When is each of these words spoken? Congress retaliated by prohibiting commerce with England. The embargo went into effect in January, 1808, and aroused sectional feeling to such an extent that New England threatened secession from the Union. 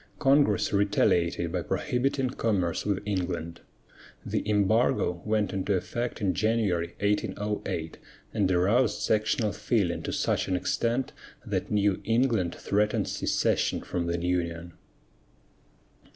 Congress 0.17 0.73
retaliated 0.73 1.51
by 1.51 1.61
prohibiting 1.61 2.31
commerce 2.31 2.87
with 2.87 3.03
England. 3.05 3.61
The 4.25 4.41
embargo 4.49 5.21
went 5.25 5.53
into 5.53 5.75
effect 5.75 6.19
in 6.19 6.33
January, 6.33 6.95
1808, 7.01 7.99
and 8.33 8.51
aroused 8.51 8.99
sectional 8.99 9.51
feeling 9.51 10.01
to 10.01 10.11
such 10.11 10.47
an 10.47 10.55
extent 10.55 11.13
that 11.45 11.69
New 11.69 12.01
England 12.03 12.55
threatened 12.55 13.07
secession 13.09 13.81
from 13.83 14.07
the 14.07 14.19
Union. 14.19 14.73